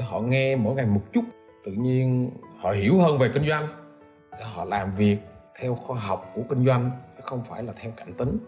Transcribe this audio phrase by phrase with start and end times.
[0.00, 1.24] họ nghe mỗi ngày một chút.
[1.64, 3.68] Tự nhiên họ hiểu hơn về kinh doanh.
[4.42, 5.18] Họ làm việc
[5.60, 8.38] theo khoa học của kinh doanh, chứ không phải là theo cảm tính.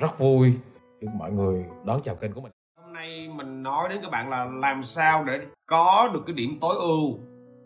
[0.00, 0.52] Rất vui
[1.00, 2.52] được mọi người đón chào kênh của mình.
[2.82, 6.58] Hôm nay mình nói đến các bạn là làm sao để có được cái điểm
[6.60, 7.18] tối ưu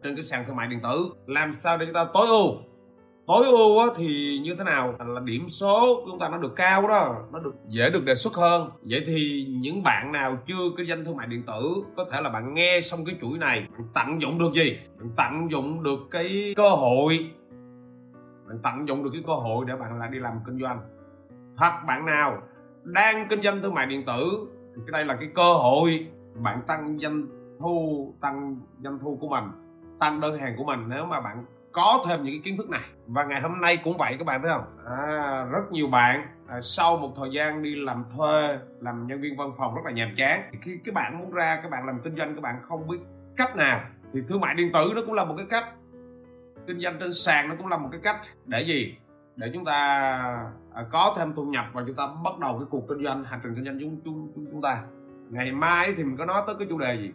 [0.03, 1.11] trên cái sàn thương mại điện tử.
[1.27, 2.53] Làm sao để chúng ta tối ưu?
[3.29, 4.95] Tối ưu á, thì như thế nào?
[4.99, 8.15] Là điểm số của chúng ta nó được cao đó nó được dễ được đề
[8.15, 8.71] xuất hơn.
[8.83, 12.31] Vậy thì những bạn nào chưa kinh doanh thương mại điện tử có thể là
[12.31, 14.79] bạn nghe xong cái chuỗi này bạn tận dụng được gì?
[14.99, 17.31] Bạn tận dụng được cái cơ hội.
[18.49, 20.81] Bạn tận dụng được cái cơ hội để bạn lại đi làm kinh doanh.
[21.57, 22.43] Hoặc bạn nào
[22.83, 26.07] đang kinh doanh thương mại điện tử thì cái đây là cái cơ hội
[26.43, 27.27] bạn tăng doanh
[27.61, 29.45] thu tăng doanh thu của mình
[30.01, 30.81] tăng đơn hàng của mình.
[30.89, 32.85] Nếu mà bạn có thêm những cái kiến thức này.
[33.07, 34.65] Và ngày hôm nay cũng vậy các bạn thấy không?
[34.87, 39.37] À, rất nhiều bạn à, sau một thời gian đi làm thuê làm nhân viên
[39.37, 42.01] văn phòng rất là nhàm chán thì khi các bạn muốn ra các bạn làm
[42.05, 42.99] kinh doanh các bạn không biết
[43.37, 43.81] cách nào.
[44.13, 45.65] Thì thương mại điện tử nó cũng là một cái cách
[46.67, 48.17] kinh doanh trên sàn nó cũng là một cái cách.
[48.47, 48.97] Để gì?
[49.37, 49.75] Để chúng ta
[50.75, 53.41] à, có thêm thu nhập và chúng ta bắt đầu cái cuộc kinh doanh hành
[53.43, 54.83] trình kinh doanh chúng chúng chúng, chúng ta.
[55.31, 57.13] Ngày mai thì mình có nói tới cái chủ đề gì?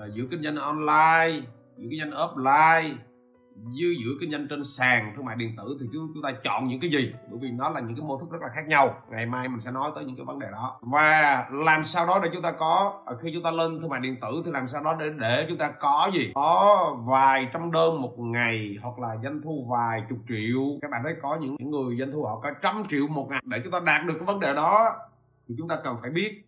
[0.00, 1.40] À, giữa kinh doanh online
[1.76, 2.94] giữa kinh doanh offline
[3.56, 6.66] dư giữa kinh doanh trên sàn thương mại điện tử thì chúng, chúng ta chọn
[6.66, 7.12] những cái gì?
[7.30, 9.02] Bởi vì nó là những cái mô thức rất là khác nhau.
[9.10, 10.78] Ngày mai mình sẽ nói tới những cái vấn đề đó.
[10.80, 14.00] Và làm sao đó để chúng ta có à, khi chúng ta lên thương mại
[14.00, 16.32] điện tử thì làm sao đó để để chúng ta có gì?
[16.34, 20.62] Có vài trăm đơn một ngày hoặc là doanh thu vài chục triệu.
[20.82, 23.40] Các bạn thấy có những, những người doanh thu họ có trăm triệu một ngày.
[23.44, 24.96] Để chúng ta đạt được cái vấn đề đó
[25.48, 26.44] thì chúng ta cần phải biết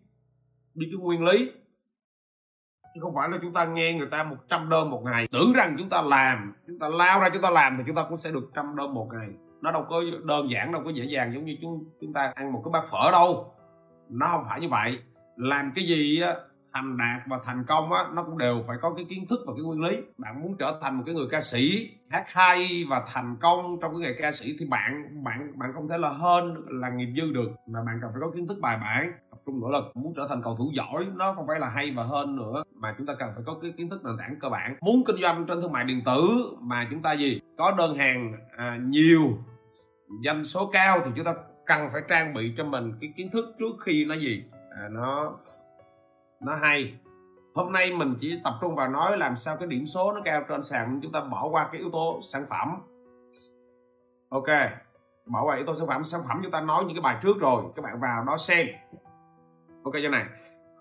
[0.75, 1.51] biết cái nguyên lý
[2.97, 5.27] chứ không phải là chúng ta nghe người ta 100 đơn một ngày.
[5.31, 8.05] Tưởng rằng chúng ta làm, chúng ta lao ra chúng ta làm thì chúng ta
[8.09, 9.27] cũng sẽ được trăm đơn một ngày.
[9.61, 12.53] Nó đâu có đơn giản, đâu có dễ dàng giống như chúng chúng ta ăn
[12.53, 13.53] một cái bát phở đâu.
[14.09, 14.99] Nó không phải như vậy.
[15.35, 16.35] Làm cái gì á,
[16.73, 19.53] thành đạt và thành công á, nó cũng đều phải có cái kiến thức và
[19.53, 19.97] cái nguyên lý.
[20.17, 23.91] Bạn muốn trở thành một cái người ca sĩ hát hay và thành công trong
[23.91, 27.33] cái nghề ca sĩ thì bạn bạn bạn không thể là hơn là nghiệp dư
[27.33, 27.49] được.
[27.67, 29.11] Mà bạn cần phải có kiến thức bài bản
[29.47, 32.03] trung nỗ lực muốn trở thành cầu thủ giỏi nó không phải là hay và
[32.03, 32.63] hơn nữa.
[32.75, 34.75] Mà chúng ta cần phải có cái kiến thức nền tảng cơ bản.
[34.81, 36.21] Muốn kinh doanh trên thương mại điện tử
[36.61, 37.41] mà chúng ta gì?
[37.57, 39.37] Có đơn hàng à, nhiều
[40.25, 41.33] doanh số cao thì chúng ta
[41.65, 44.43] cần phải trang bị cho mình cái kiến thức trước khi nó gì?
[44.69, 45.33] À, nó
[46.41, 46.93] nó hay.
[47.53, 50.43] Hôm nay mình chỉ tập trung vào nói làm sao cái điểm số nó cao
[50.49, 52.75] trên sàn chúng ta bỏ qua cái yếu tố sản phẩm.
[54.29, 54.49] Ok
[55.25, 56.03] bỏ qua yếu tố sản phẩm.
[56.03, 58.67] Sản phẩm chúng ta nói những cái bài trước rồi các bạn vào đó xem
[59.87, 60.25] ok cho này.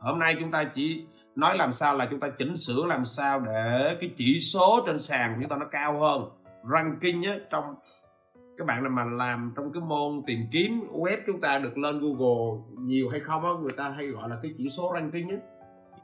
[0.00, 3.40] Hôm nay chúng ta chỉ nói làm sao là chúng ta chỉnh sửa làm sao
[3.40, 6.30] để cái chỉ số trên sàn chúng ta nó cao hơn.
[6.72, 7.74] Ranking á trong
[8.58, 12.62] các bạn mà làm trong cái môn tìm kiếm web chúng ta được lên Google
[12.78, 15.36] nhiều hay không á người ta hay gọi là cái chỉ số ranking á.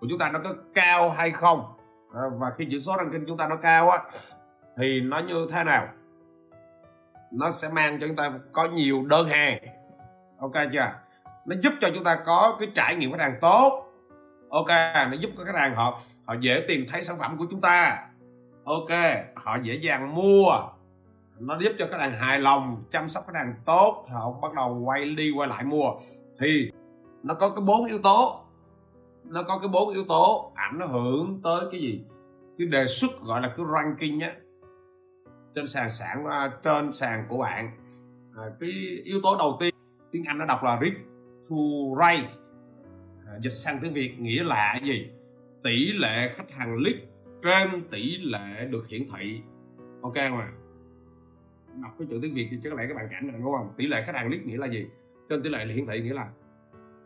[0.00, 1.60] Của chúng ta nó có cao hay không?
[2.14, 3.98] À, và khi chỉ số ranking chúng ta nó cao á
[4.76, 5.88] thì nó như thế nào?
[7.32, 9.58] Nó sẽ mang cho chúng ta có nhiều đơn hàng.
[10.38, 10.92] Ok chưa?
[11.46, 13.88] Nó giúp cho chúng ta có cái trải nghiệm khách hàng tốt.
[14.50, 17.60] Ok nó giúp cho khách hàng họ họ dễ tìm thấy sản phẩm của chúng
[17.60, 18.06] ta.
[18.64, 18.90] Ok
[19.34, 20.50] họ dễ dàng mua.
[21.38, 24.82] Nó giúp cho khách hàng hài lòng chăm sóc khách hàng tốt họ bắt đầu
[24.84, 25.90] quay đi quay lại mua.
[26.40, 26.70] Thì
[27.22, 28.40] nó có cái bốn yếu tố.
[29.24, 32.04] Nó có cái bốn yếu tố ảnh nó hưởng tới cái gì?
[32.58, 34.32] Cái đề xuất gọi là cái ranking á
[35.54, 37.70] trên sàn sản à, trên sàn của bạn.
[38.36, 38.70] À, cái
[39.04, 39.74] yếu tố đầu tiên
[40.12, 41.11] tiếng anh nó đọc là risk
[41.50, 41.56] to
[41.98, 42.28] rate
[43.26, 45.10] à, dịch sang tiếng việt nghĩa là gì?
[45.62, 46.96] Tỷ lệ khách hàng lead
[47.42, 49.40] trên tỷ lệ được hiển thị.
[50.02, 50.52] Ok không ạ?
[51.82, 53.72] Đọc cái chữ tiếng việt thì chắc lẽ các bạn cảm nhận đúng không?
[53.76, 54.86] Tỷ lệ khách hàng lead nghĩa là gì?
[55.28, 56.28] Trên tỷ lệ hiển thị nghĩa là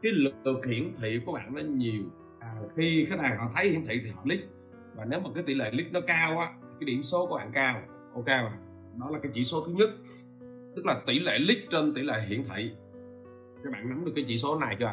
[0.03, 2.03] cái lượt hiển thị của bạn nó nhiều.
[2.41, 4.41] À, khi khách hàng họ thấy hiển thị thì họ lead.
[4.97, 7.51] Và nếu mà cái tỷ lệ lead nó cao á cái điểm số của bạn
[7.55, 7.83] cao.
[8.15, 8.59] Ok mà
[9.01, 9.91] đó là cái chỉ số thứ nhất.
[10.77, 12.71] Tức là tỷ lệ lead trên tỷ lệ hiển thị
[13.65, 14.93] các bạn nắm được cái chỉ số này chưa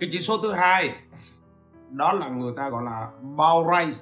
[0.00, 0.94] cái chỉ số thứ hai,
[1.90, 3.94] đó là người ta gọi là bao ray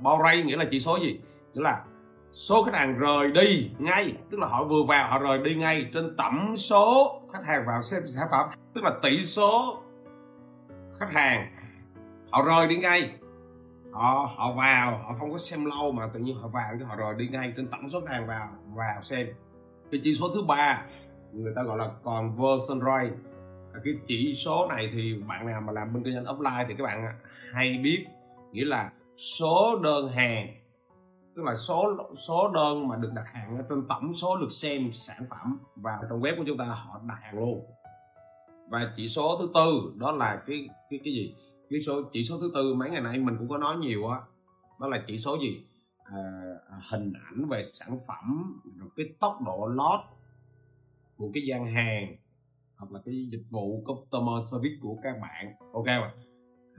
[0.00, 1.20] bao ray nghĩa là chỉ số gì?
[1.54, 1.84] Nghĩa là
[2.32, 5.90] số khách hàng rời đi ngay, tức là họ vừa vào, họ rời đi ngay
[5.94, 9.82] trên tổng số khách hàng vào xem sản phẩm, tức là tỷ số
[10.98, 11.56] khách hàng.
[12.30, 13.12] Họ rời đi ngay.
[13.92, 16.96] Họ họ vào, họ không có xem lâu mà tự nhiên họ vào cái họ
[16.96, 19.26] rồi đi ngay trên tổng số khách hàng vào vào xem.
[19.92, 20.84] Cái chỉ số thứ ba
[21.32, 23.16] người ta gọi là conversion rate.
[23.84, 26.84] Cái chỉ số này thì bạn nào mà làm bên kinh doanh offline thì các
[26.84, 27.18] bạn
[27.52, 28.06] hay biết
[28.52, 30.54] nghĩa là số đơn hàng.
[31.36, 31.96] Tức là số
[32.28, 36.02] số đơn mà được đặt hàng ở trên tổng số lượt xem sản phẩm vào
[36.10, 37.64] trong web của chúng ta họ đặt hàng luôn.
[38.68, 41.34] Và chỉ số thứ tư đó là cái cái cái gì?
[41.70, 44.18] Cái số chỉ số thứ tư mấy ngày nay mình cũng có nói nhiều á.
[44.18, 44.26] Đó,
[44.80, 45.66] đó là chỉ số gì?
[46.04, 46.16] À,
[46.90, 50.00] hình ảnh về sản phẩm rồi cái tốc độ load
[51.20, 52.16] của cái gian hàng
[52.76, 55.54] hoặc là cái dịch vụ customer service của các bạn.
[55.72, 56.12] Ok mà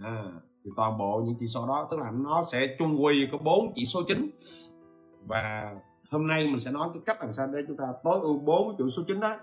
[0.04, 0.24] à,
[0.64, 3.72] thì toàn bộ những chỉ số đó tức là nó sẽ chung quy có bốn
[3.76, 4.30] chỉ số chính.
[5.28, 5.76] Và
[6.12, 8.76] hôm nay mình sẽ nói cái cách làm sao để chúng ta tối ưu bốn
[8.78, 9.40] chỉ số chính đó.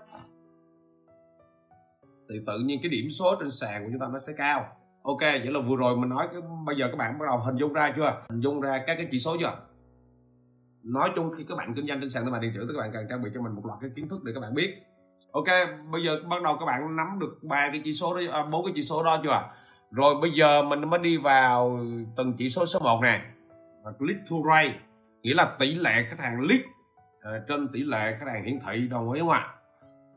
[2.29, 4.65] Thì tự nhiên cái điểm số trên sàn của chúng ta nó sẽ cao.
[5.03, 7.57] Ok vậy là vừa rồi mình nói cái bây giờ các bạn bắt đầu hình
[7.57, 8.25] dung ra chưa?
[8.29, 9.59] Hình dung ra các cái chỉ số chưa?
[10.83, 12.79] Nói chung khi các bạn kinh doanh trên sàn thương mại điện tử thì các
[12.79, 14.83] bạn cần trang bị cho mình một loạt cái kiến thức để các bạn biết
[15.31, 15.47] ok
[15.91, 18.65] bây giờ bắt đầu các bạn nắm được ba cái chỉ số đó à, bốn
[18.65, 19.49] cái chỉ số đó chưa
[19.91, 21.79] rồi bây giờ mình mới đi vào
[22.17, 23.21] từng chỉ số số 1 nè.
[23.99, 24.79] Click to rate
[25.21, 26.65] nghĩa là tỷ lệ khách hàng click
[27.21, 29.53] à, trên tỷ lệ khách hàng hiển thị đồng ý không ạ?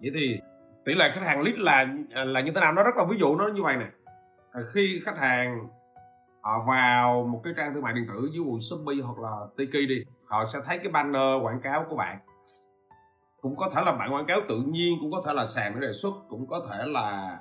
[0.00, 0.40] Vậy thì
[0.84, 2.72] tỷ lệ khách hàng click là à, là như thế nào?
[2.72, 3.86] Nó rất là ví dụ nó như vậy nè.
[4.52, 5.68] À, khi khách hàng
[6.40, 9.88] họ vào một cái trang thương mại điện tử dưới quần Shopee hoặc là Tiki
[9.88, 12.18] đi họ sẽ thấy cái banner quảng cáo của bạn
[13.42, 15.86] cũng có thể là bạn quảng cáo tự nhiên cũng có thể là sàn để
[15.86, 17.38] đề xuất cũng có thể là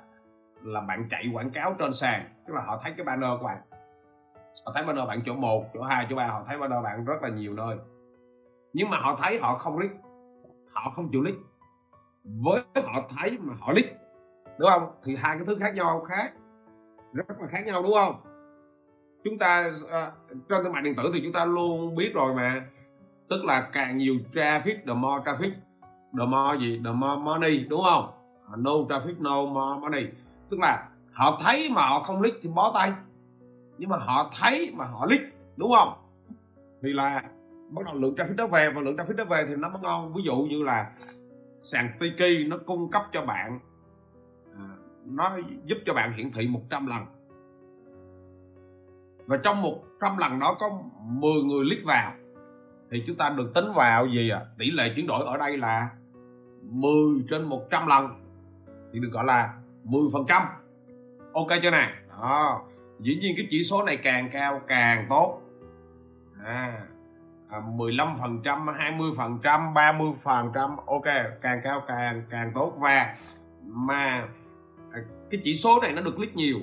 [0.62, 2.28] là bạn chạy quảng cáo trên sàn.
[2.46, 3.58] Tức là họ thấy cái banner của bạn.
[4.66, 7.22] Họ thấy banner bạn chỗ 1, chỗ 2, chỗ 3 họ thấy banner bạn rất
[7.22, 7.76] là nhiều nơi.
[8.72, 9.94] Nhưng mà họ thấy họ không click.
[10.72, 11.38] Họ không chịu click.
[12.24, 14.02] Với họ thấy mà họ click
[14.58, 14.90] đúng không?
[15.04, 16.32] Thì hai cái thứ khác nhau khác.
[17.12, 18.14] Rất là khác nhau đúng không?
[19.24, 20.12] Chúng ta uh,
[20.48, 22.66] trên thương mại điện tử thì chúng ta luôn biết rồi mà.
[23.28, 25.50] Tức là càng nhiều traffic the more traffic
[26.18, 26.80] the more gì?
[26.84, 28.10] The more money đúng không?
[28.50, 30.04] À, no traffic no more money
[30.52, 32.92] tức là họ thấy mà họ không click thì bó tay.
[33.78, 35.22] Nhưng mà họ thấy mà họ click
[35.56, 35.92] đúng không?
[36.82, 37.22] Thì là
[37.70, 40.12] bắt đầu lượng traffic đó về và lượng traffic đó về thì nó mới ngon.
[40.14, 40.90] Ví dụ như là
[41.62, 43.58] sàn Tiki nó cung cấp cho bạn
[44.58, 44.68] à,
[45.06, 47.00] nó giúp cho bạn hiển thị 100 lần.
[49.26, 50.70] Và trong 100 lần đó có
[51.00, 52.12] 10 người click vào.
[52.90, 55.90] Thì chúng ta được tính vào gì à tỷ lệ chuyển đổi ở đây là
[56.62, 56.92] 10
[57.30, 58.08] trên 100 lần.
[58.92, 59.54] Thì được gọi là
[59.84, 60.42] 10 phần trăm.
[61.32, 61.94] Ok chưa nè?
[62.08, 62.62] Đó.
[63.00, 65.40] Dĩ nhiên cái chỉ số này càng cao càng tốt.
[66.44, 66.86] À,
[67.50, 70.76] à 15 phần trăm 20 phần trăm 30 phần trăm.
[70.86, 71.04] Ok
[71.42, 72.74] càng cao càng càng tốt.
[72.78, 73.16] Và
[73.62, 74.28] mà
[74.92, 75.00] à,
[75.30, 76.58] cái chỉ số này nó được click nhiều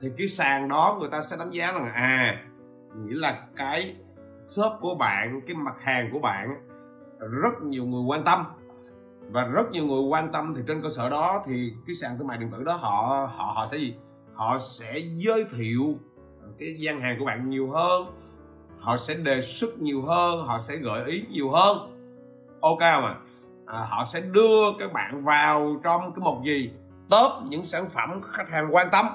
[0.00, 2.44] thì cái sàn đó người ta sẽ đánh giá là à
[2.96, 3.96] nghĩa là cái
[4.46, 6.68] shop của bạn cái mặt hàng của bạn
[7.18, 8.44] rất nhiều người quan tâm
[9.30, 12.26] và rất nhiều người quan tâm thì trên cơ sở đó thì cái sàn thương
[12.26, 13.94] mại điện tử đó họ họ họ sẽ gì?
[14.34, 15.94] Họ sẽ giới thiệu
[16.42, 18.06] ờ, cái gian hàng của bạn nhiều hơn
[18.80, 21.78] họ sẽ đề xuất nhiều hơn họ sẽ gợi ý nhiều hơn.
[22.60, 23.14] Ok mà
[23.66, 26.70] à, họ sẽ đưa các bạn vào trong cái một gì?
[27.10, 29.06] Top những sản phẩm khách hàng quan tâm.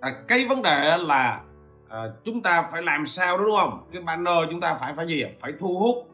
[0.00, 1.40] À, cái vấn đề là
[1.88, 3.88] à, chúng ta phải làm sao đúng không?
[3.92, 6.11] Cái banner chúng ta phải phải gì phải thu hút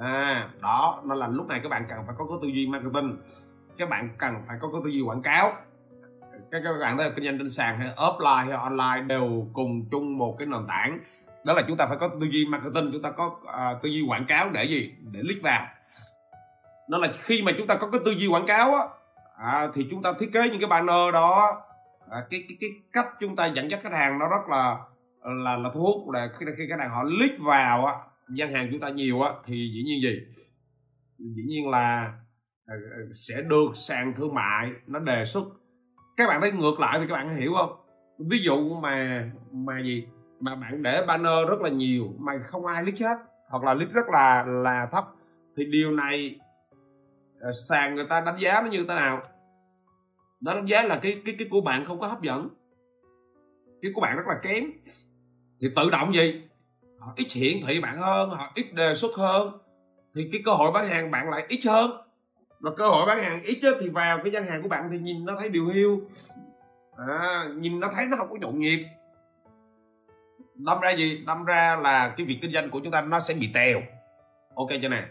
[0.00, 3.16] à đó nên là lúc này các bạn cần phải có cái tư duy marketing.
[3.78, 5.52] Các bạn cần phải có cái tư duy quảng cáo.
[6.50, 10.18] Các các bạn thấy kinh doanh trên sàn hay offline hay online đều cùng chung
[10.18, 10.98] một cái nền tảng.
[11.44, 14.04] Đó là chúng ta phải có tư duy marketing chúng ta có uh, tư duy
[14.08, 14.94] quảng cáo để gì?
[15.12, 15.66] Để click vào.
[16.88, 18.82] Nên là khi mà chúng ta có cái tư duy quảng cáo á
[19.38, 21.62] à, thì chúng ta thiết kế những cái banner đó.
[22.10, 24.76] À, cái cái cái cách chúng ta dẫn dắt khách hàng nó rất là
[25.22, 26.10] là là thu hút.
[26.10, 27.94] Là khi khi khách hàng họ click vào á
[28.34, 30.42] gian hàng chúng ta nhiều á, thì dĩ nhiên gì?
[31.18, 32.12] Dĩ nhiên là
[32.66, 35.44] ờ, ờ, sẽ được sàn thương mại, nó đề xuất.
[36.16, 37.76] Các bạn thấy ngược lại thì các bạn hiểu không?
[38.18, 40.06] Ví dụ mà mà gì?
[40.40, 43.16] Mà bạn để banner rất là nhiều, mà không ai click hết,
[43.48, 45.04] hoặc là click rất là là thấp,
[45.56, 46.40] thì điều này
[47.40, 49.22] ờ, sàn người ta đánh giá nó như thế nào?
[50.40, 52.48] Nó đánh giá là cái cái cái của bạn không có hấp dẫn.
[53.82, 54.64] Cái của bạn rất là kém.
[55.60, 56.47] Thì tự động gì?
[56.98, 59.58] Họ ít hiển thị bạn hơn họ ít đề xuất hơn.
[60.14, 61.90] Thì cái cơ hội bán hàng bạn lại ít hơn.
[62.60, 65.24] Mà cơ hội bán hàng ít thì vào cái gian hàng của bạn thì nhìn
[65.24, 66.00] nó thấy điều hiu.
[67.08, 68.86] À, nhìn nó thấy nó không có nhộn nhịp.
[70.54, 71.22] Đâm ra gì?
[71.26, 73.80] Đâm ra là cái việc kinh doanh của chúng ta nó sẽ bị tèo.
[74.54, 75.04] Ok chưa nè?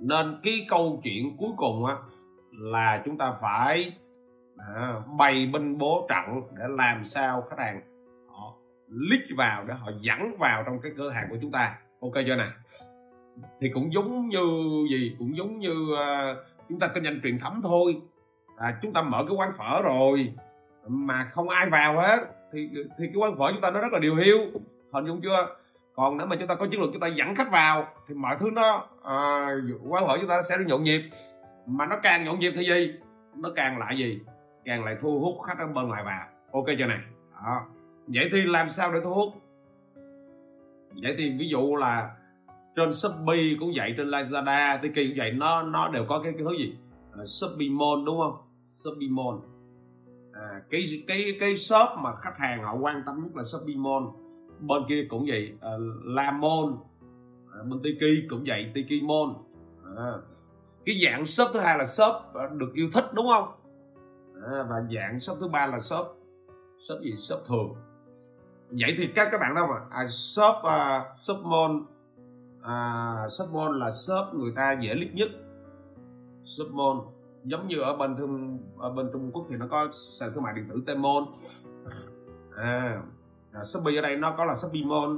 [0.00, 1.96] Nên cái câu chuyện cuối cùng á
[2.50, 3.92] là chúng ta phải
[4.76, 7.80] à, bày binh bố trận để làm sao khách hàng
[8.90, 11.78] lít vào để họ dẫn vào trong cái cửa hàng của chúng ta.
[12.00, 12.46] Ok chưa nè.
[13.60, 14.42] Thì cũng giống như
[14.90, 15.16] gì?
[15.18, 16.36] Cũng giống như uh,
[16.68, 17.96] chúng ta kinh doanh truyền thống thôi.
[18.56, 20.34] À, chúng ta mở cái quán phở rồi
[20.88, 22.18] mà không ai vào hết
[22.52, 24.38] thì thì cái quán phở chúng ta nó rất là điều hiu.
[24.92, 25.56] Hình dung chưa?
[25.94, 28.36] Còn nếu mà chúng ta có chiến lược chúng ta dẫn khách vào thì mọi
[28.40, 29.48] thứ nó à,
[29.88, 31.02] quán phở chúng ta sẽ nhộn nhịp.
[31.66, 32.94] Mà nó càng nhộn nhịp thì gì?
[33.34, 34.20] Nó càng lại gì?
[34.64, 36.26] Càng lại thu hút khách ở bên ngoài vào.
[36.52, 36.98] Ok chưa này
[37.44, 37.66] đó
[38.14, 39.28] vậy thì làm sao để thu hút?
[41.02, 42.16] Vậy thì ví dụ là
[42.76, 46.42] trên shopee cũng vậy trên lazada tiki cũng vậy nó nó đều có cái, cái
[46.44, 46.76] thứ gì?
[47.18, 48.36] À, shopee mall đúng không?
[48.76, 49.38] Shopee mall.
[50.32, 54.04] À, cái cái cái shop mà khách hàng họ quan tâm nhất là shopee mall.
[54.60, 55.70] Bên kia cũng vậy à,
[56.04, 56.72] la mall.
[57.52, 59.30] À, bên tiki cũng vậy tiki mall.
[59.96, 60.12] À,
[60.86, 63.48] cái dạng shop thứ hai là shop à, được yêu thích đúng không?
[64.52, 66.06] À, và dạng shop thứ ba là shop
[66.88, 67.16] shop gì?
[67.16, 67.74] Shop thường
[68.70, 71.72] vậy thì các các bạn đâu mà à, shop uh, shop mall.
[72.62, 75.28] À, shop mall là shop người ta dễ lít nhất.
[76.44, 76.98] Shop mall
[77.44, 79.88] giống như ở bên thương ở bên Trung Quốc thì nó có
[80.20, 81.24] sàn thương mại điện tử Tmall.
[82.56, 83.02] À,
[83.52, 85.16] à Shopee ở đây nó có là Shopee Mall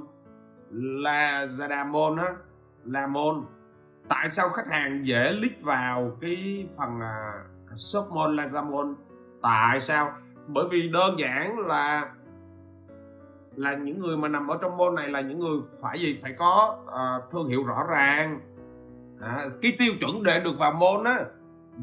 [0.72, 2.34] Lazada Mall á
[2.84, 3.38] La Mall.
[4.08, 7.44] Tại sao khách hàng dễ click vào cái phần à,
[7.76, 8.92] shop mall Lazada Mall?
[9.42, 10.12] Tại sao?
[10.46, 12.12] Bởi vì đơn giản là
[13.60, 16.18] là những người mà nằm ở trong môn này là những người phải gì?
[16.22, 18.40] Phải có uh, thương hiệu rõ ràng.
[19.20, 21.24] À, cái tiêu chuẩn để được vào môn á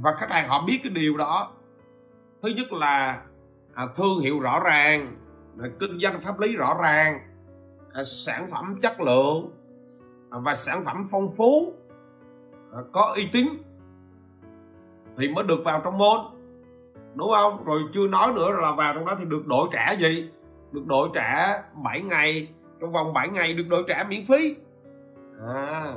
[0.02, 1.52] và khách hàng họ biết cái điều đó.
[2.42, 3.22] Thứ nhất là
[3.74, 5.16] à, thương hiệu rõ ràng
[5.60, 7.20] à, kinh doanh pháp lý rõ ràng
[7.94, 9.52] à, sản phẩm chất lượng
[10.30, 11.74] à, và sản phẩm phong phú
[12.74, 13.48] à, có uy tín
[15.18, 16.20] thì mới được vào trong môn.
[17.16, 17.66] Đúng không?
[17.66, 20.30] Rồi chưa nói nữa là vào trong đó thì được đổi trả gì?
[20.72, 22.48] Được đổi trả 7 ngày
[22.82, 24.56] trong vòng 7 ngày được đổi trả miễn phí.
[25.48, 25.94] À,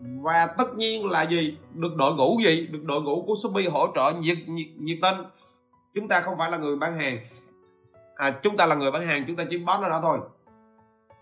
[0.00, 1.58] và tất nhiên là gì?
[1.74, 2.66] Được đội ngũ gì?
[2.66, 5.26] Được đội ngũ của Shopee hỗ trợ nhiệt nhiệt, nhiệt tình.
[5.94, 7.18] Chúng ta không phải là người bán hàng.
[8.14, 10.18] À, chúng ta là người bán hàng chúng ta chỉ bán nó đó thôi.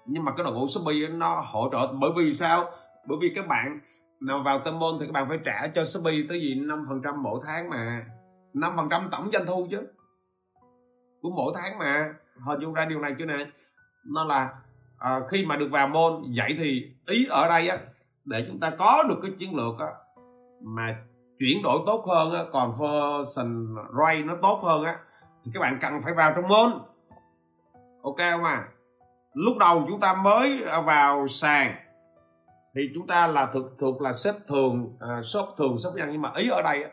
[0.07, 2.71] Nhưng mà cái đội ngũ Shopee nó hỗ trợ bởi vì sao?
[3.07, 3.81] Bởi vì các bạn
[4.21, 6.55] nào vào tâm môn thì các bạn phải trả cho Shopee tới gì?
[6.55, 8.07] 5% mỗi tháng mà.
[8.55, 9.83] 5% tổng doanh thu chứ.
[11.23, 13.47] Của mỗi tháng mà hình dung ra điều này chưa nè?
[14.05, 14.51] Nó là
[14.99, 17.79] à, khi mà được vào môn vậy thì ý ở đây á
[18.25, 19.87] để chúng ta có được cái chiến lược á
[20.63, 20.97] mà
[21.39, 24.99] chuyển đổi tốt hơn á còn version rate nó tốt hơn á
[25.45, 26.73] thì các bạn cần phải vào trong môn.
[28.03, 28.69] Ok không à?
[29.35, 31.75] Lúc đầu chúng ta mới vào sàn
[32.75, 36.23] thì chúng ta là thực thuộc là xếp thường à, shop thường shop nhân nhưng
[36.23, 36.91] mà ý ở đây á,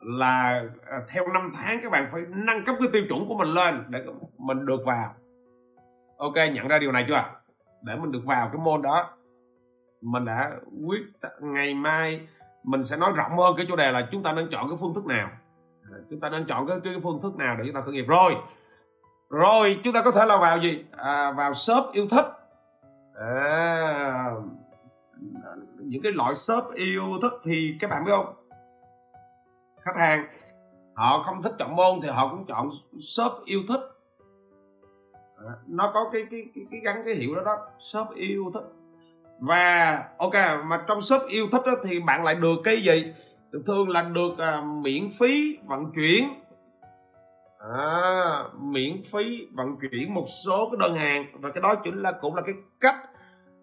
[0.00, 3.48] là à, theo năm tháng các bạn phải nâng cấp cái tiêu chuẩn của mình
[3.48, 4.04] lên để
[4.38, 5.14] mình được vào.
[6.18, 7.24] Ok nhận ra điều này chưa?
[7.82, 9.10] Để mình được vào cái môn đó
[10.00, 10.50] mình đã
[10.86, 11.00] quyết
[11.40, 12.20] ngày mai
[12.64, 14.94] mình sẽ nói rộng hơn cái chủ đề là chúng ta nên chọn cái phương
[14.94, 15.28] thức nào.
[15.92, 18.04] À, chúng ta nên chọn cái, cái phương thức nào để chúng ta khởi nghiệp.
[18.08, 18.36] Rồi
[19.30, 20.84] rồi chúng ta có thể là vào gì?
[20.96, 22.26] À, vào shop yêu thích.
[23.14, 24.30] À,
[25.78, 28.34] những cái loại shop yêu thích thì các bạn biết không?
[29.82, 30.26] Khách hàng.
[30.94, 32.70] Họ không thích chọn môn thì họ cũng chọn
[33.00, 33.80] shop yêu thích.
[35.46, 38.64] À, nó có cái cái cái, cái gắn cái hiệu đó đó shop yêu thích.
[39.40, 40.34] Và ok
[40.64, 43.14] mà trong shop yêu thích đó, thì bạn lại được cái gì?
[43.66, 46.28] Thường là được à, miễn phí vận chuyển.
[47.58, 51.26] À, miễn phí vận chuyển một số cái đơn hàng.
[51.40, 52.96] Và cái đó chính là cũng là cái cách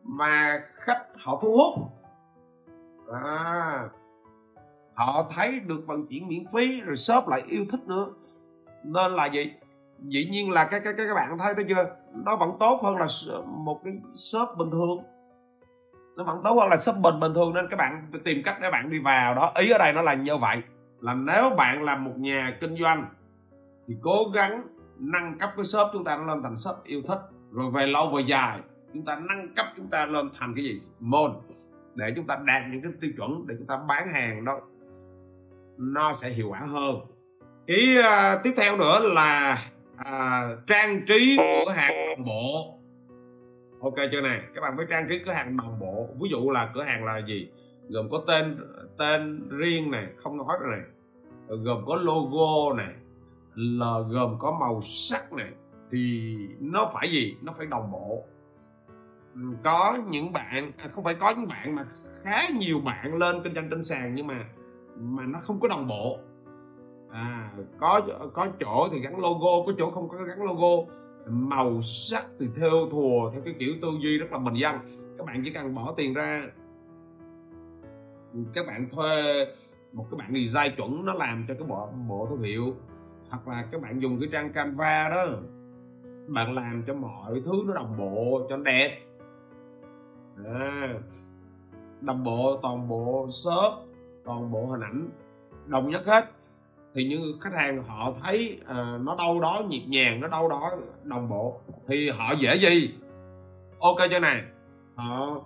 [0.03, 1.89] mà khách họ thu hút.
[3.24, 3.89] À,
[4.97, 8.07] họ thấy được vận chuyển miễn phí, rồi shop lại yêu thích nữa.
[8.83, 9.53] Nên là gì
[9.99, 11.95] dĩ nhiên là cái cái cái các bạn thấy thấy chưa?
[12.25, 13.07] Nó vẫn tốt hơn là
[13.45, 14.99] một cái shop bình thường.
[16.17, 17.53] Nó vẫn tốt hơn là shop bình bình thường.
[17.53, 19.51] Nên các bạn tìm cách để bạn đi vào đó.
[19.55, 20.61] Ý ở đây nó là như vậy.
[20.99, 23.05] Là nếu bạn là một nhà kinh doanh,
[23.87, 24.63] thì cố gắng
[24.99, 27.19] nâng cấp cái shop chúng ta nó lên thành shop yêu thích.
[27.51, 28.59] Rồi về lâu về dài,
[28.93, 30.81] chúng ta nâng cấp chúng ta lên thành cái gì?
[30.99, 31.31] Môn.
[31.95, 34.59] Để chúng ta đạt những cái tiêu chuẩn, để chúng ta bán hàng đó
[35.77, 36.96] nó sẽ hiệu quả hơn.
[37.67, 39.63] Cái à, tiếp theo nữa là
[39.98, 42.74] à, trang trí cửa hàng đồng bộ.
[43.81, 44.41] Ok chưa này?
[44.55, 46.10] Các bạn phải trang trí cửa hàng đồng bộ.
[46.22, 47.50] Ví dụ là cửa hàng là gì?
[47.89, 48.57] Gồm có tên
[48.98, 50.86] tên riêng này không nói rồi này.
[51.48, 52.93] Gồm có logo này
[53.55, 55.50] là gồm có màu sắc này.
[55.91, 57.38] Thì nó phải gì?
[57.41, 58.24] Nó phải đồng bộ.
[59.36, 61.86] Ừ, có những bạn à, không phải có những bạn mà
[62.24, 64.46] khá nhiều bạn lên kinh doanh trên sàn nhưng mà
[64.99, 66.19] mà nó không có đồng bộ.
[67.09, 68.01] À có
[68.33, 70.93] có chỗ thì gắn logo có chỗ không có gắn logo.
[71.29, 74.75] Màu sắc thì theo thùa theo cái kiểu tư duy rất là bình dân.
[75.17, 76.43] Các bạn chỉ cần bỏ tiền ra
[78.53, 79.45] các bạn thuê
[79.93, 82.75] một cái bạn design chuẩn nó làm cho cái bộ bộ thương hiệu.
[83.29, 85.25] Hoặc là các bạn dùng cái trang Canva đó
[86.27, 89.01] bạn làm cho mọi thứ nó đồng bộ cho nó đẹp.
[90.45, 90.93] À,
[92.01, 93.87] đồng bộ toàn bộ shop
[94.27, 95.10] toàn bộ hình ảnh
[95.65, 96.25] đồng nhất hết.
[96.96, 100.72] Thì những khách hàng họ thấy à, nó đâu đó nhịp nhàng nó đâu đó
[101.03, 102.96] đồng bộ thì họ dễ gì?
[103.79, 104.43] Ok chưa này?
[104.96, 105.41] Họ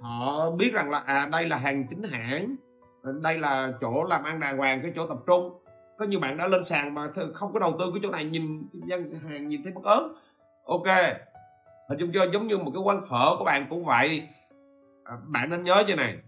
[0.00, 2.56] họ biết rằng là à đây là hàng chính hãng
[3.22, 5.58] đây là chỗ làm ăn đàng hoàng cái chỗ tập trung.
[5.98, 8.62] Có nhiều bạn đã lên sàn mà không có đầu tư cái chỗ này nhìn
[8.86, 10.14] dân hàng nhìn thấy bất ớn.
[10.64, 10.86] Ok.
[11.88, 14.22] Hình dung chưa giống như một cái quán phở của bạn cũng vậy.
[15.04, 16.18] À, bạn nên nhớ như này?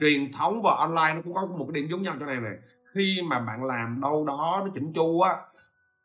[0.00, 2.58] Truyền thống và online nó cũng có một cái điểm giống nhau chỗ này này.
[2.94, 5.36] Khi mà bạn làm đâu đó nó chỉnh chu á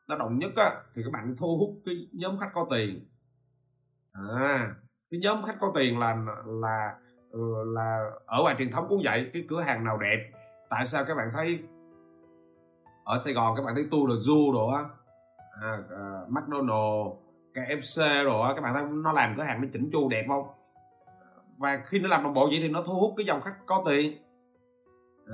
[0.07, 3.05] nó đồng nhất á thì các bạn thu hút cái nhóm khách có tiền.
[4.11, 4.75] À
[5.11, 6.95] cái nhóm khách có tiền là là
[7.65, 10.31] là ở ngoài truyền thống cũng vậy cái cửa hàng nào đẹp
[10.69, 11.59] tại sao các bạn thấy
[13.03, 14.83] ở Sài Gòn các bạn thấy tour de du đồ á
[15.61, 17.07] à, uh, McDonald
[17.53, 20.60] KFC đồ á các bạn thấy nó làm cửa hàng nó chỉnh chu đẹp không?
[21.61, 23.83] Và khi nó làm đồng bộ vậy thì nó thu hút cái dòng khách có
[23.89, 24.17] tiền.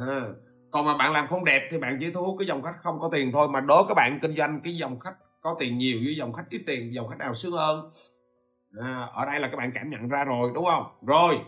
[0.08, 0.22] À,
[0.72, 3.00] còn mà bạn làm không đẹp thì bạn chỉ thu hút cái dòng khách không
[3.00, 3.48] có tiền thôi.
[3.48, 6.46] Mà đối các bạn kinh doanh cái dòng khách có tiền nhiều với dòng khách
[6.50, 7.92] ít tiền dòng khách nào sướng hơn.
[8.80, 10.86] À, ở đây là các bạn cảm nhận ra rồi đúng không?
[11.08, 11.40] Rồi.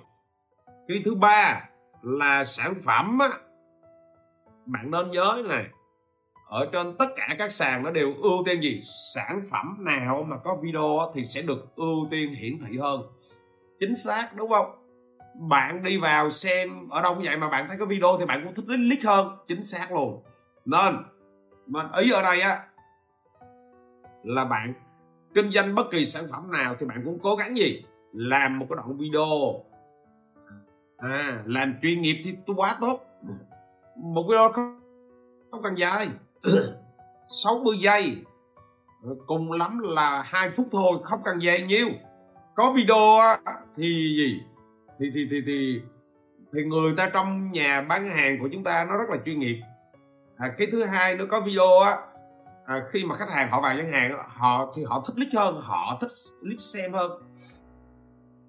[0.87, 1.69] Cái thứ ba
[2.01, 3.29] là sản phẩm á
[4.65, 5.65] bạn nên nhớ này.
[6.49, 8.83] Ở trên tất cả các sàn nó đều ưu tiên gì?
[9.13, 13.01] Sản phẩm nào mà có video thì sẽ được ưu tiên hiển thị hơn
[13.79, 14.71] chính xác, đúng không?
[15.49, 18.41] Bạn đi vào xem ở đâu cũng vậy mà bạn thấy có video thì bạn
[18.43, 20.23] cũng thích click hơn, chính xác luôn.
[20.65, 20.95] Nên
[21.67, 22.65] mình ý ở đây á,
[24.23, 24.73] là bạn
[25.33, 27.83] kinh doanh bất kỳ sản phẩm nào thì bạn cũng cố gắng gì?
[28.13, 29.63] Làm một cái đoạn video.
[30.97, 33.05] À làm chuyên nghiệp thì quá tốt.
[33.95, 34.79] Một video không
[35.51, 36.07] không cần dài.
[37.43, 38.17] 60 giây.
[39.27, 41.87] Cùng lắm là hai phút thôi, không cần dài nhiêu
[42.59, 43.19] có video
[43.79, 44.41] thì gì?
[44.99, 45.81] Thì thì thì thì
[46.53, 49.61] thì người ta trong nhà bán hàng của chúng ta nó rất là chuyên nghiệp.
[50.37, 51.97] À, cái thứ hai nó có video á.
[52.65, 55.61] À, khi mà khách hàng họ vào ngân hàng họ thì họ thích click hơn
[55.61, 56.11] họ thích
[56.41, 57.11] click xem hơn.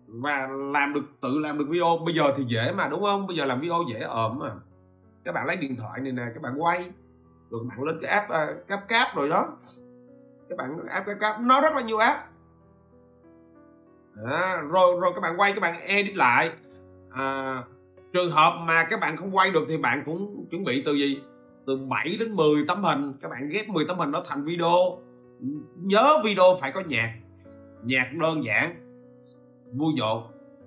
[0.07, 1.99] Và làm được tự làm được video.
[2.05, 3.27] Bây giờ thì dễ mà đúng không?
[3.27, 4.51] Bây giờ làm video dễ ợm mà.
[5.25, 6.79] Các bạn lấy điện thoại này nè các bạn quay.
[7.51, 9.57] Rồi các bạn lên cái app uh, cáp cáp rồi đó.
[10.49, 12.30] Các bạn app cáp cáp nó rất là nhiều app
[14.25, 16.51] à, rồi rồi các bạn quay các bạn edit lại.
[17.11, 17.62] À,
[18.12, 21.23] trường hợp mà các bạn không quay được thì bạn cũng chuẩn bị từ gì?
[21.66, 23.12] Từ 7 đến 10 tấm hình.
[23.23, 24.99] Các bạn ghép 10 tấm hình đó thành video.
[25.77, 27.14] Nhớ video phải có nhạc.
[27.83, 28.75] Nhạc đơn giản.
[29.73, 30.23] Vui nhộn.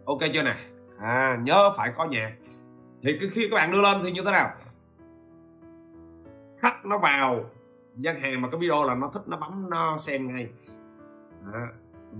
[0.05, 0.55] Ok chưa nè?
[0.99, 2.31] À nhớ phải có nhạc.
[3.03, 4.51] Thì khi các bạn đưa lên thì như thế nào?
[6.59, 7.45] Khách nó vào.
[7.95, 10.47] Gian hàng mà cái video là nó thích nó bấm nó xem ngay.
[11.53, 11.67] À,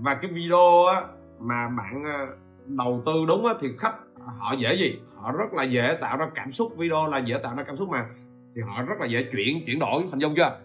[0.02, 1.02] và cái video á,
[1.40, 2.26] mà bạn ờ,
[2.66, 3.94] đầu tư đúng á, thì khách
[4.38, 4.98] họ dễ gì?
[5.16, 6.72] Họ rất là dễ tạo ra cảm xúc.
[6.76, 8.06] Video là dễ tạo ra cảm xúc mà.
[8.54, 10.58] Thì họ rất là dễ chuyển chuyển đổi thành công chưa?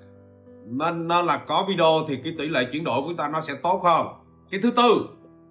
[0.65, 3.41] Nên nên là có video thì cái tỷ lệ chuyển đổi của chúng ta nó
[3.41, 4.07] sẽ tốt hơn.
[4.51, 5.07] Cái thứ tư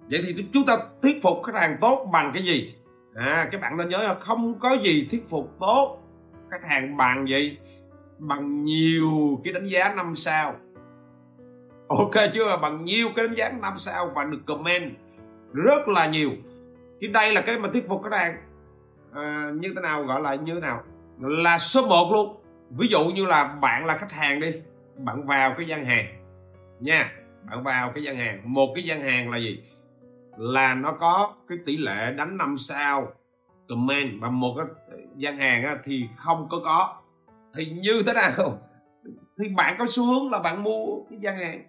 [0.09, 2.75] vậy thì chúng ta thuyết phục khách hàng tốt bằng cái gì?
[3.15, 5.97] À các bạn nên nhớ là không có gì thuyết phục tốt
[6.51, 7.57] khách hàng bằng gì
[8.17, 10.55] bằng nhiều cái đánh giá năm sao
[11.89, 12.57] ok chưa?
[12.61, 14.93] Bằng nhiều cái đánh giá năm sao và được comment
[15.53, 16.29] rất là nhiều.
[17.01, 18.37] Thì đây là cái mà thuyết phục khách hàng
[19.13, 20.83] à, như thế nào gọi là như thế nào?
[21.19, 22.35] Là số 1 luôn.
[22.69, 24.51] Ví dụ như là bạn là khách hàng đi.
[24.97, 26.05] Bạn vào cái gian hàng.
[26.79, 27.11] Nha
[27.49, 28.41] bạn vào cái gian hàng.
[28.43, 29.63] Một cái gian hàng là gì?
[30.37, 33.07] Là nó có cái tỷ lệ đánh năm sao
[33.69, 34.21] comment.
[34.21, 34.65] Và một cái
[35.15, 36.95] gian hàng á, thì không có có.
[37.55, 38.59] Thì như thế nào?
[39.39, 41.63] Thì bạn có xu hướng là bạn mua cái gian hàng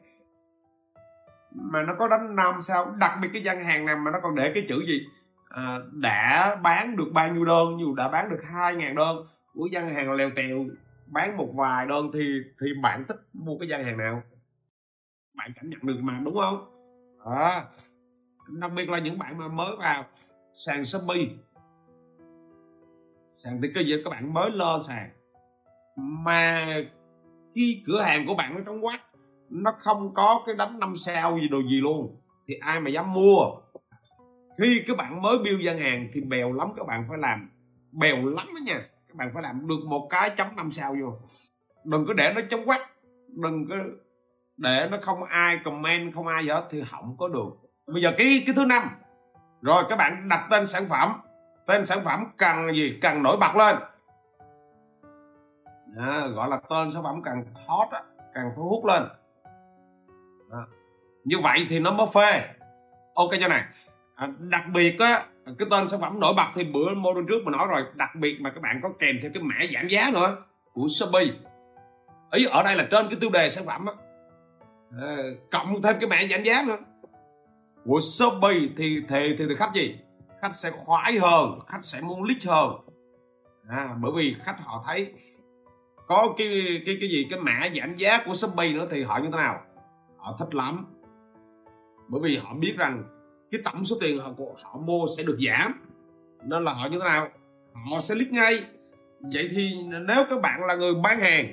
[1.54, 4.34] mà nó có đánh năm sao đặc biệt cái gian hàng này mà nó còn
[4.34, 5.06] để cái chữ gì?
[5.48, 7.76] À, đã bán được bao nhiêu đơn?
[7.80, 9.16] Dù đã bán được hai ngàn đơn
[9.54, 10.66] của gian hàng lèo tèo
[11.06, 14.22] bán một vài đơn thì thì bạn thích mua cái gian hàng nào?
[15.34, 16.70] Bạn cảm nhận được mà đúng không?
[17.24, 17.64] À,
[18.48, 20.04] đặc biệt là những bạn mà mới vào
[20.54, 21.24] sàn shopee.
[23.26, 24.02] Sàn thì cái gì?
[24.04, 25.10] Các bạn mới lên sàn.
[25.96, 26.66] Mà
[27.54, 28.98] khi cửa hàng của bạn nó trống quát
[29.50, 32.16] nó không có cái đánh năm sao gì đồ gì luôn.
[32.48, 33.44] Thì ai mà dám mua?
[34.58, 37.50] Khi các bạn mới build gian hàng thì bèo lắm các bạn phải làm.
[37.92, 38.80] Bèo lắm đó nha.
[39.08, 41.12] Các bạn phải làm được một cái chấm năm sao vô.
[41.84, 42.86] Đừng có để nó chống quát
[43.28, 43.76] đừng có
[44.56, 47.50] để nó không ai comment không ai gì hết thì không có được.
[47.86, 48.90] Bây giờ cái cái thứ năm.
[49.62, 51.12] Rồi các bạn đặt tên sản phẩm.
[51.66, 53.76] Tên sản phẩm cần gì cần nổi bật lên.
[55.98, 58.02] À, gọi là tên sản phẩm cần hot á
[58.34, 59.02] càng thu hút lên
[61.24, 62.48] như vậy thì nó mới phê.
[63.14, 63.64] Ok cho này.
[64.14, 65.24] À, đặc biệt á
[65.59, 68.40] cái tên sản phẩm nổi bật thì bữa mô trước mình nói rồi đặc biệt
[68.40, 70.37] mà các bạn có kèm theo cái mã giảm giá nữa
[70.72, 71.26] của Shopee.
[72.33, 73.92] Ý ở đây là trên cái tiêu đề sản phẩm á.
[75.00, 75.16] À,
[75.50, 76.76] cộng thêm cái mã giảm giá nữa.
[77.85, 79.98] Của Shopee thì thì thì, thì khách gì?
[80.42, 82.70] Khách sẽ khoái hơn khách sẽ muốn lít hơn.
[83.68, 85.12] À, bởi vì khách họ thấy
[86.06, 86.48] có cái
[86.87, 89.61] cái cái gì cái mã giảm giá của Shopee nữa thì họ như thế nào?
[90.18, 90.87] Họ thích lắm
[92.11, 93.05] bởi vì họ biết rằng
[93.51, 95.75] cái tổng số tiền họ họ mua sẽ được giảm.
[96.44, 97.29] Nên là họ như thế nào?
[97.90, 98.64] Họ sẽ click ngay.
[99.20, 99.70] Vậy thì
[100.09, 101.46] nếu các bạn là người bán hàng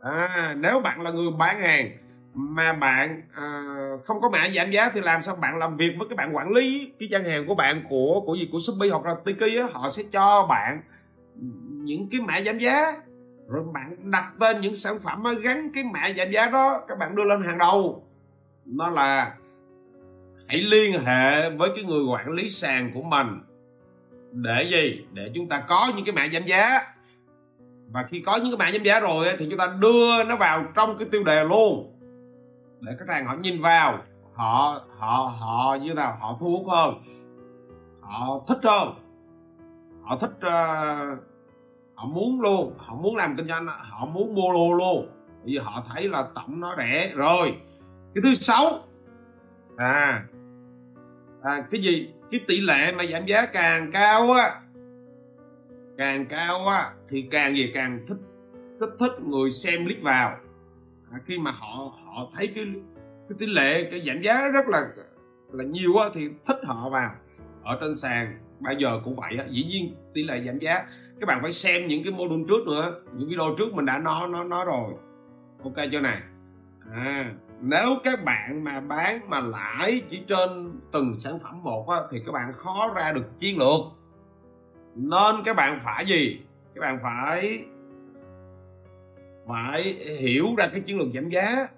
[0.00, 1.90] à, nếu bạn là người bán hàng
[2.34, 3.62] mà bạn à,
[4.04, 6.52] không có mã giảm giá thì làm sao bạn làm việc với các bạn quản
[6.52, 9.68] lý cái gian hàng của bạn của của gì của Shopee hoặc là Tiki á
[9.72, 10.82] họ sẽ cho bạn
[11.70, 13.02] những cái mã giảm giá.
[13.48, 17.16] Rồi bạn đặt tên những sản phẩm gắn cái mã giảm giá đó các bạn
[17.16, 18.04] đưa lên hàng đầu.
[18.66, 19.34] Nó là
[20.50, 23.26] hãy liên hệ với cái người quản lý sàn của mình.
[24.32, 25.04] Để gì?
[25.12, 26.80] Để chúng ta có những cái mã giảm giá.
[27.90, 30.64] Và khi có những cái mã giảm giá rồi thì chúng ta đưa nó vào
[30.74, 31.96] trong cái tiêu đề luôn.
[32.80, 33.98] Để khách hàng họ nhìn vào
[34.34, 36.94] họ họ họ như nào họ thu hút hơn.
[38.00, 38.94] Họ thích hơn.
[40.02, 41.18] Họ thích uh,
[41.94, 42.74] họ muốn luôn.
[42.78, 45.08] Họ muốn làm kinh doanh họ muốn mua luôn luôn.
[45.44, 47.12] Vì họ thấy là tổng nó rẻ.
[47.14, 47.56] Rồi
[48.14, 48.78] cái thứ sáu.
[49.76, 50.24] À,
[51.42, 52.12] à cái gì?
[52.30, 54.60] Cái tỷ lệ mà giảm giá càng cao á
[55.98, 57.70] càng cao á thì càng gì?
[57.74, 58.18] Càng thích
[58.80, 60.36] kích thích người xem click vào.
[61.12, 62.64] À, khi mà họ họ thấy cái
[63.28, 64.88] cái tỷ lệ cái giảm giá rất là
[65.52, 67.14] là nhiều á thì thích họ vào.
[67.62, 70.86] Ở trên sàn bây giờ cũng vậy á dĩ nhiên tỷ lệ giảm giá.
[71.20, 74.28] Các bạn phải xem những cái module trước nữa những video trước mình đã nói
[74.28, 74.94] nó nói rồi.
[75.64, 76.20] Ok chưa này
[76.92, 81.96] à, nếu các bạn mà bán mà lãi chỉ trên từng sản phẩm một á,
[82.10, 83.80] thì các bạn khó ra được chiến lược.
[84.94, 86.40] Nên các bạn phải gì?
[86.74, 87.64] Các bạn phải
[89.46, 89.82] phải
[90.20, 91.68] hiểu ra cái chiến lược giảm giá.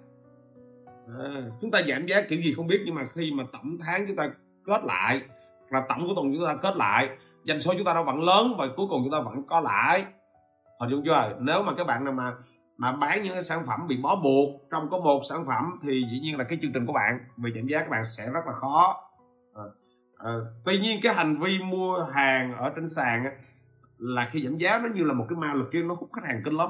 [1.19, 4.07] À, chúng ta giảm giá kiểu gì không biết nhưng mà khi mà tổng tháng
[4.07, 4.29] chúng ta
[4.65, 5.21] kết lại
[5.69, 7.09] là tổng của tuần chúng ta kết lại
[7.43, 10.05] doanh số chúng ta nó vẫn lớn và cuối cùng chúng ta vẫn có lãi.
[10.79, 11.35] Hình dung chưa?
[11.39, 12.33] Nếu mà các bạn nào mà
[12.77, 16.03] mà bán những cái sản phẩm bị bó buộc trong có một sản phẩm thì
[16.11, 18.47] dĩ nhiên là cái chương trình của bạn về giảm giá các bạn sẽ rất
[18.47, 19.09] là khó.
[19.55, 19.63] À,
[20.17, 20.31] à,
[20.65, 23.31] tuy nhiên cái hành vi mua hàng ở trên sàn á,
[23.97, 26.25] là khi giảm giá nó như là một cái ma lực kia nó hút khách
[26.25, 26.69] hàng kinh lắm.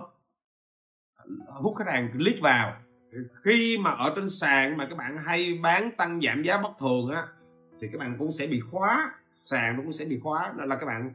[1.47, 2.75] Hút khách hàng click vào.
[3.43, 7.09] Khi mà ở trên sàn mà các bạn hay bán tăng giảm giá bất thường
[7.09, 7.27] á
[7.81, 9.11] thì các bạn cũng sẽ bị khóa
[9.45, 10.53] sàn nó cũng sẽ bị khóa.
[10.57, 11.11] Nên là các bạn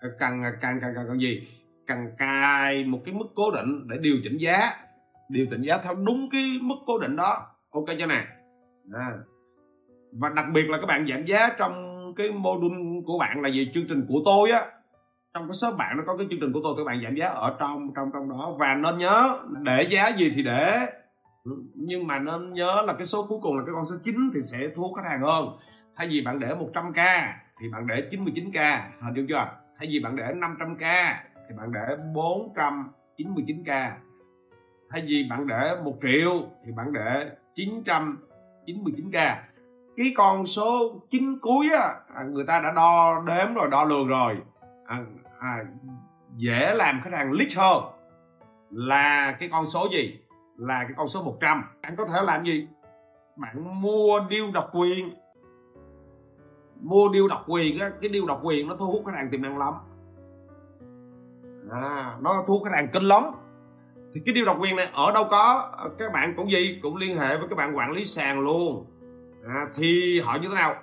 [0.00, 1.48] ờ, cần cần cần cần, cần gì?
[1.90, 4.72] Cần cài một cái mức cố định để điều chỉnh giá,
[5.28, 7.46] điều chỉnh giá theo đúng cái mức cố định đó.
[7.70, 8.26] Ok chưa nè?
[8.94, 9.12] À.
[10.12, 11.74] và đặc biệt là các bạn giảm giá trong
[12.16, 14.66] cái module của bạn là gì chương trình của tôi á.
[15.34, 17.28] Trong cái shop bạn nó có cái chương trình của tôi, các bạn giảm giá
[17.28, 18.56] ở trong trong trong đó.
[18.58, 20.86] Và nên nhớ, để giá gì thì để.
[21.74, 24.40] Nhưng mà nên nhớ là cái số cuối cùng là cái con số 9 thì
[24.40, 25.48] sẽ thu hút khách hàng hơn.
[25.96, 29.48] Thay vì bạn để 100k thì bạn để 99k hình dung chưa?
[29.78, 31.14] Thay vì bạn để 500k
[31.50, 33.90] thì bạn để 499k
[34.90, 39.36] thay vì bạn để một triệu thì bạn để 999k
[39.96, 44.08] cái con số chín cuối á à, người ta đã đo đếm rồi đo lường
[44.08, 44.36] rồi.
[44.86, 45.04] À,
[45.38, 45.64] à,
[46.36, 47.84] dễ làm khách hàng click hơn
[48.70, 50.18] là cái con số gì?
[50.56, 52.68] Là cái con số 100 bạn có thể làm gì?
[53.36, 55.10] Bạn mua deal độc quyền.
[56.80, 59.42] Mua deal độc quyền á cái deal độc quyền nó thu hút khách hàng tiềm
[59.42, 59.74] năng lắm
[61.72, 63.22] à, nó thu cái khách hàng kinh lắm.
[64.14, 67.18] Thì cái điều độc quyền này ở đâu có các bạn cũng gì cũng liên
[67.18, 68.86] hệ với các bạn quản lý sàn luôn.
[69.46, 70.74] À, thì họ như thế nào?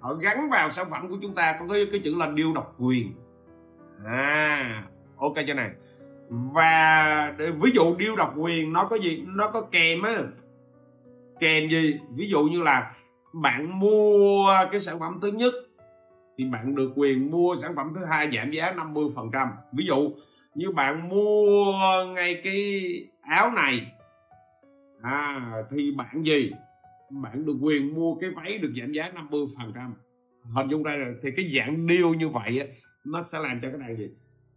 [0.00, 2.74] Họ gắn vào sản phẩm của chúng ta có cái, cái chữ là điều độc
[2.78, 3.12] quyền.
[4.06, 4.82] À
[5.16, 5.70] ok cho này.
[6.30, 10.14] Và ví dụ điều độc quyền nó có gì nó có kèm á.
[11.40, 12.00] Kèm gì?
[12.14, 12.92] Ví dụ như là
[13.32, 15.54] bạn mua cái sản phẩm thứ nhất
[16.36, 19.48] thì bạn được quyền mua sản phẩm thứ hai giảm giá 50 phần trăm.
[19.72, 20.10] Ví dụ
[20.54, 21.72] như bạn mua
[22.14, 22.82] ngay cái
[23.20, 23.92] áo này
[25.02, 26.50] à, thì bạn gì?
[27.10, 29.94] Bạn được quyền mua cái váy được giảm giá 50 phần trăm.
[30.54, 32.66] Hình dung ra rồi thì cái dạng deal như vậy á,
[33.04, 34.10] nó sẽ làm cho cái này gì?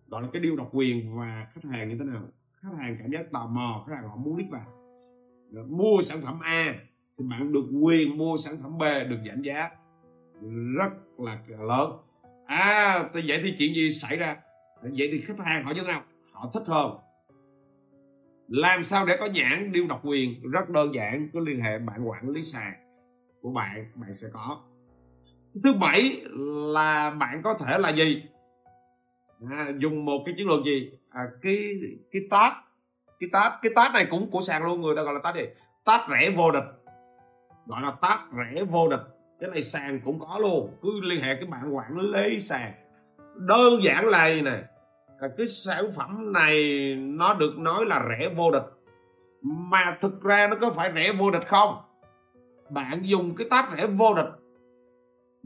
[0.07, 2.21] Gọi là cái deal độc quyền và khách hàng như thế nào?
[2.61, 4.65] Khách hàng cảm giác tò mò khách hàng họ muốn biết vào.
[5.67, 6.75] Mua sản phẩm A
[7.17, 9.69] thì bạn được quyền mua sản phẩm B được giảm giá
[10.75, 10.91] rất
[11.25, 11.91] là lớn.
[12.45, 14.37] À thì vậy thì chuyện gì xảy ra?
[14.81, 16.03] Vậy thì khách hàng họ như thế nào?
[16.31, 16.97] Họ thích hơn.
[18.47, 20.51] Làm sao để có nhãn điêu độc quyền?
[20.51, 22.73] Rất đơn giản cứ liên hệ bạn quản lý sàn
[23.41, 24.61] của bạn bạn sẽ có.
[25.63, 26.21] Thứ bảy
[26.73, 28.23] là bạn có thể là gì?
[29.51, 30.91] À, dùng một cái chiến lược gì?
[31.09, 31.79] À, cái
[32.11, 32.53] cái tát
[33.19, 35.45] cái tát cái tát này cũng của sàn luôn người ta gọi là tát gì?
[35.83, 36.63] Tát rẻ vô địch.
[37.65, 40.77] Gọi là tát rẻ vô địch cái này sàn cũng có luôn.
[40.81, 42.73] Cứ liên hệ cái bạn quản lý sàn.
[43.35, 44.63] Đơn giản là gì nè?
[45.37, 46.55] Cái sản phẩm này
[46.95, 48.65] nó được nói là rẻ vô địch.
[49.41, 51.75] Mà thực ra nó có phải rẻ vô địch không?
[52.69, 54.29] Bạn dùng cái tát rẻ vô địch.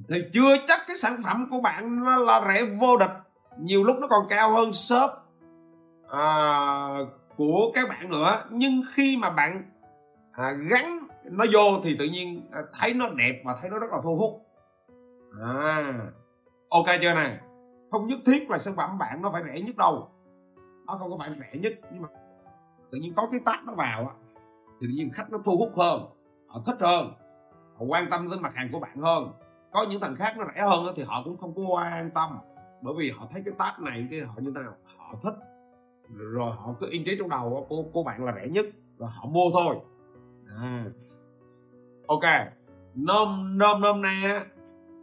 [0.10, 3.12] Thì chưa chắc cái sản phẩm của bạn nó là rẻ vô địch.
[3.60, 5.12] Nhiều lúc nó còn cao hơn shop
[6.10, 6.98] à,
[7.36, 8.44] của các bạn nữa.
[8.50, 9.64] Nhưng khi mà bạn
[10.32, 13.92] à, gắn nó vô thì tự nhiên à, thấy nó đẹp và thấy nó rất
[13.92, 14.42] là thu hút.
[15.42, 15.94] À
[16.70, 17.42] ok chưa nè,
[17.92, 20.10] không nhất thiết là sản phẩm bạn nó phải rẻ nhất đâu.
[20.88, 22.08] Nó không có phải rẻ nhất nhưng mà
[22.92, 24.14] tự nhiên có cái tác nó vào á
[24.82, 26.06] thì tự nhiên khách nó thu hút hơn
[26.48, 27.14] họ thích hơn
[27.78, 29.32] họ quan tâm đến mặt hàng của bạn hơn.
[29.72, 32.38] Có những thằng khác nó rẻ hơn thì họ cũng không có quan tâm
[32.82, 35.34] bởi vì họ thấy cái tác này cái họ như thế nào họ thích.
[36.16, 38.66] Rồi họ cứ in trí trong đầu của, của bạn là rẻ nhất
[38.98, 39.76] rồi họ mua thôi.
[40.62, 40.86] À
[42.08, 42.24] ok.
[42.96, 44.46] Nôm nôm nôm na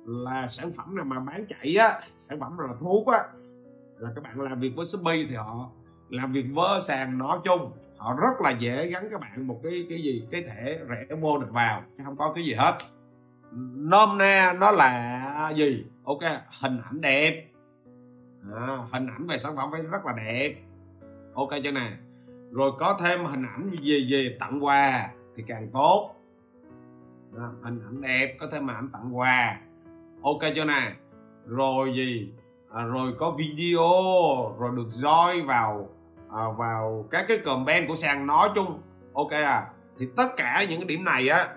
[0.06, 3.18] là sản phẩm nào mà bán chạy á sản phẩm nào là thuốc á.
[3.98, 5.70] Là các bạn làm việc với shopee thì họ
[6.08, 7.72] làm việc với sàn nói chung.
[7.96, 11.38] Họ rất là dễ gắn các bạn một cái cái gì cái thẻ rẻ mua
[11.38, 12.78] được vào chứ không có cái gì hết.
[13.76, 15.84] Nôm na nó là gì?
[16.04, 16.20] Ok
[16.60, 17.46] hình ảnh đẹp.
[18.56, 20.54] À, hình ảnh về sản phẩm phải rất là đẹp.
[21.34, 21.92] Ok chưa nè?
[22.50, 26.14] Rồi có thêm hình ảnh gì gì tặng quà thì càng tốt
[27.32, 29.60] đó, hình ảnh đẹp có thể mà ảnh tặng quà.
[30.22, 30.92] Ok chưa nè?
[31.46, 32.32] Rồi gì?
[32.72, 33.80] À, rồi có video
[34.58, 35.88] rồi được roi vào
[36.32, 38.80] à, vào các cái comment của sàn nói chung.
[39.12, 39.66] Ok à?
[39.98, 41.48] Thì tất cả những cái điểm này á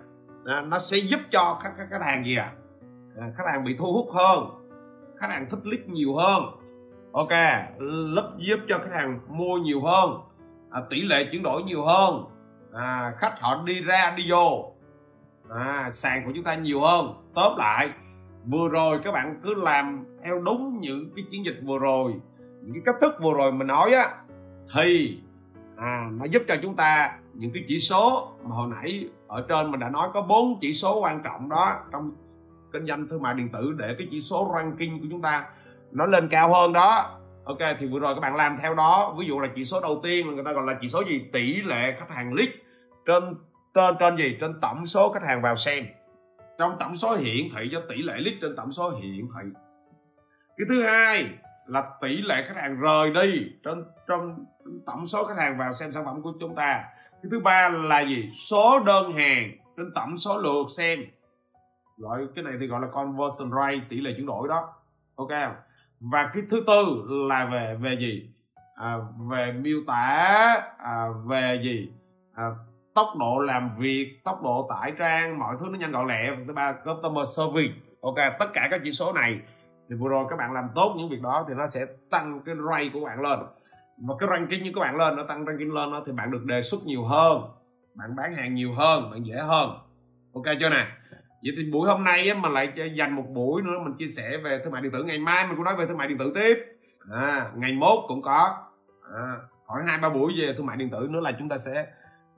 [0.45, 2.53] à, nó sẽ giúp cho các khách, khách hàng gì à?
[3.19, 4.63] à khách hàng bị thu hút hơn
[5.23, 6.43] khách hàng thích click nhiều hơn.
[7.12, 7.29] Ok
[7.79, 10.19] lớp giúp cho khách hàng mua nhiều hơn
[10.71, 12.23] à, tỷ lệ chuyển đổi nhiều hơn.
[12.73, 14.72] À, khách họ đi ra đi vô
[15.49, 17.89] à, sàn của chúng ta nhiều hơn tóm lại
[18.45, 22.13] vừa rồi các bạn cứ làm theo đúng những cái chiến dịch vừa rồi
[22.62, 24.10] những cái cách thức vừa rồi mình nói á
[24.75, 25.19] thì
[25.77, 29.71] à, nó giúp cho chúng ta những cái chỉ số mà hồi nãy ở trên
[29.71, 32.12] mình đã nói có bốn chỉ số quan trọng đó trong
[32.73, 35.45] kinh doanh thương mại điện tử để cái chỉ số ranking của chúng ta
[35.91, 37.19] nó lên cao hơn đó.
[37.43, 39.99] Ok thì vừa rồi các bạn làm theo đó ví dụ là chỉ số đầu
[40.03, 41.21] tiên người ta gọi là chỉ số gì?
[41.34, 42.49] Tỷ lệ khách hàng lead
[43.06, 43.23] trên
[43.73, 44.38] trên trên gì?
[44.41, 45.86] Trên tổng số khách hàng vào xem.
[46.57, 49.49] Trong tổng số hiển thị cho tỷ lệ lít trên tổng số hiển thị.
[50.57, 51.29] Cái thứ hai
[51.65, 54.45] là tỷ lệ khách hàng rời đi trên trong
[54.86, 56.83] tổng số khách hàng vào xem sản phẩm của chúng ta.
[57.12, 58.31] Cái thứ ba là gì?
[58.49, 60.99] Số đơn hàng trên tổng số lượt xem.
[61.97, 64.73] Gọi cái này thì gọi là conversion rate tỷ lệ chuyển đổi đó.
[65.15, 65.55] Ok không?
[65.99, 68.29] Và cái thứ tư là về về gì?
[68.75, 68.97] À,
[69.29, 69.95] về miêu tả
[70.77, 71.91] à, về gì?
[72.36, 72.49] À,
[72.95, 76.36] tốc độ làm việc tốc độ tải trang mọi thứ nó nhanh gọn lẹ.
[76.47, 77.73] Thứ ba customer service.
[78.01, 79.39] Ok tất cả các chỉ số này
[79.89, 82.56] thì vừa rồi các bạn làm tốt những việc đó thì nó sẽ tăng cái
[82.69, 83.39] rate của bạn lên.
[83.97, 86.43] Và cái ranking như các bạn lên nó tăng ranking lên đó, thì bạn được
[86.45, 87.41] đề xuất nhiều hơn
[87.95, 89.69] bạn bán hàng nhiều hơn bạn dễ hơn.
[90.34, 90.88] Ok chưa nè?
[91.43, 94.38] Vậy thì buổi hôm nay á, mà lại dành một buổi nữa mình chia sẻ
[94.43, 95.03] về thương mại điện tử.
[95.03, 96.58] Ngày mai mình cũng nói về thương mại điện tử tiếp.
[97.12, 98.58] À, ngày mốt cũng có.
[99.15, 101.86] À, khoảng hai ba buổi về thương mại điện tử nữa là chúng ta sẽ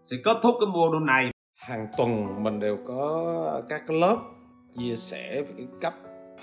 [0.06, 1.32] sẽ kết thúc cái module này.
[1.56, 4.18] Hàng tuần mình đều có các cái lớp
[4.72, 5.94] chia sẻ về cái cách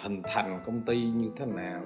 [0.03, 1.83] hình thành công ty như thế nào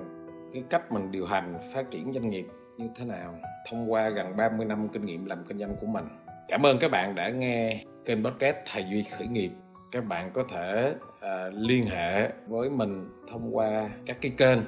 [0.53, 2.47] cái cách mình điều hành phát triển doanh nghiệp
[2.79, 3.35] như thế nào
[3.71, 6.05] thông qua gần 30 năm kinh nghiệm làm kinh doanh của mình.
[6.49, 9.51] Cảm ơn các bạn đã nghe kênh podcast thầy duy khởi nghiệp.
[9.93, 14.59] Các bạn có thể uh, liên hệ với mình thông qua các cái kênh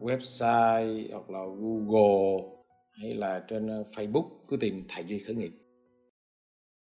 [0.00, 2.48] website hoặc là google
[3.00, 4.28] hay là trên à, Facebook.
[4.48, 5.52] Cứ tìm thầy duy khởi nghiệp.